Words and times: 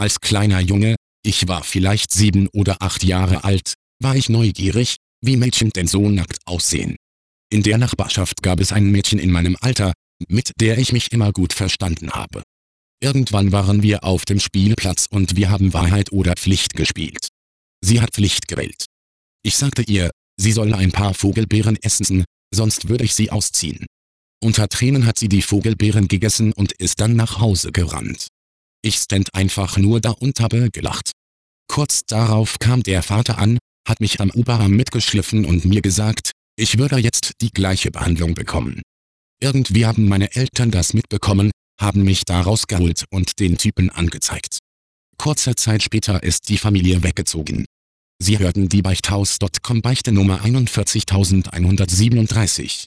Als 0.00 0.22
kleiner 0.22 0.60
Junge, 0.60 0.96
ich 1.22 1.46
war 1.46 1.62
vielleicht 1.62 2.10
sieben 2.10 2.48
oder 2.54 2.80
acht 2.80 3.04
Jahre 3.04 3.44
alt, 3.44 3.74
war 4.02 4.16
ich 4.16 4.30
neugierig, 4.30 4.96
wie 5.22 5.36
Mädchen 5.36 5.68
denn 5.68 5.86
so 5.86 6.08
nackt 6.08 6.38
aussehen. 6.46 6.96
In 7.52 7.62
der 7.62 7.76
Nachbarschaft 7.76 8.42
gab 8.42 8.60
es 8.60 8.72
ein 8.72 8.90
Mädchen 8.90 9.18
in 9.18 9.30
meinem 9.30 9.58
Alter, 9.60 9.92
mit 10.26 10.52
der 10.58 10.78
ich 10.78 10.94
mich 10.94 11.12
immer 11.12 11.32
gut 11.32 11.52
verstanden 11.52 12.12
habe. 12.12 12.42
Irgendwann 13.02 13.52
waren 13.52 13.82
wir 13.82 14.02
auf 14.02 14.24
dem 14.24 14.40
Spielplatz 14.40 15.06
und 15.10 15.36
wir 15.36 15.50
haben 15.50 15.74
Wahrheit 15.74 16.12
oder 16.12 16.32
Pflicht 16.32 16.76
gespielt. 16.76 17.28
Sie 17.84 18.00
hat 18.00 18.14
Pflicht 18.14 18.48
gewählt. 18.48 18.86
Ich 19.42 19.56
sagte 19.56 19.82
ihr, 19.82 20.10
sie 20.38 20.52
solle 20.52 20.78
ein 20.78 20.92
paar 20.92 21.12
Vogelbeeren 21.12 21.76
essen, 21.76 22.24
sonst 22.54 22.88
würde 22.88 23.04
ich 23.04 23.14
sie 23.14 23.30
ausziehen. 23.30 23.84
Unter 24.42 24.66
Tränen 24.70 25.04
hat 25.04 25.18
sie 25.18 25.28
die 25.28 25.42
Vogelbeeren 25.42 26.08
gegessen 26.08 26.54
und 26.54 26.72
ist 26.72 27.02
dann 27.02 27.16
nach 27.16 27.38
Hause 27.38 27.70
gerannt. 27.70 28.28
Ich 28.82 28.96
stand 28.96 29.34
einfach 29.34 29.76
nur 29.76 30.00
da 30.00 30.10
und 30.10 30.40
habe 30.40 30.70
gelacht. 30.70 31.12
Kurz 31.68 32.02
darauf 32.06 32.58
kam 32.58 32.82
der 32.82 33.02
Vater 33.02 33.38
an, 33.38 33.58
hat 33.86 34.00
mich 34.00 34.20
am 34.20 34.30
Oberarm 34.30 34.72
mitgeschliffen 34.72 35.44
und 35.44 35.64
mir 35.64 35.82
gesagt, 35.82 36.32
ich 36.56 36.78
würde 36.78 36.96
jetzt 36.96 37.32
die 37.40 37.50
gleiche 37.50 37.90
Behandlung 37.90 38.34
bekommen. 38.34 38.82
Irgendwie 39.42 39.86
haben 39.86 40.08
meine 40.08 40.34
Eltern 40.34 40.70
das 40.70 40.94
mitbekommen, 40.94 41.50
haben 41.80 42.04
mich 42.04 42.24
da 42.24 42.40
rausgeholt 42.40 43.04
und 43.10 43.38
den 43.38 43.56
Typen 43.56 43.90
angezeigt. 43.90 44.58
Kurze 45.16 45.54
Zeit 45.54 45.82
später 45.82 46.22
ist 46.22 46.48
die 46.48 46.58
Familie 46.58 47.02
weggezogen. 47.02 47.66
Sie 48.22 48.38
hörten 48.38 48.68
die 48.68 48.82
Beichthaus.com 48.82 49.80
Beichte 49.80 50.12
Nummer 50.12 50.42
41137. 50.42 52.86